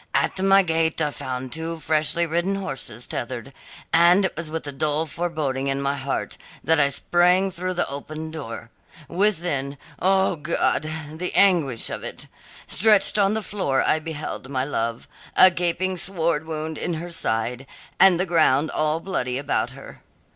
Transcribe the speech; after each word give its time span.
At 0.15 0.41
my 0.41 0.63
gate 0.63 0.99
I 0.99 1.11
found 1.11 1.53
two 1.53 1.79
freshly 1.79 2.25
ridden 2.25 2.55
horses 2.55 3.05
tethered, 3.05 3.53
and 3.93 4.25
it 4.25 4.35
was 4.35 4.49
with 4.49 4.65
a 4.65 4.71
dull 4.71 5.05
foreboding 5.05 5.67
in 5.67 5.79
my 5.79 5.95
heart 5.95 6.39
that 6.63 6.79
I 6.79 6.89
sprang 6.89 7.51
through 7.51 7.75
the 7.75 7.87
open 7.87 8.31
door. 8.31 8.71
Within 9.07 9.77
O 9.99 10.37
God, 10.37 10.91
the 11.11 11.31
anguish 11.35 11.91
of 11.91 12.03
it! 12.03 12.25
stretched 12.65 13.19
on 13.19 13.35
the 13.35 13.43
floor 13.43 13.83
I 13.83 13.99
beheld 13.99 14.49
my 14.49 14.63
love, 14.65 15.07
a 15.37 15.51
gaping 15.51 15.97
sword 15.97 16.47
wound 16.47 16.79
in 16.79 16.95
her 16.95 17.11
side, 17.11 17.67
and 17.99 18.19
the 18.19 18.25
ground 18.25 18.71
all 18.71 19.01
bloody 19.01 19.37
about 19.37 19.73
her. 19.77 20.01